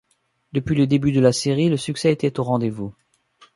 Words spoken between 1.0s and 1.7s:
de la série,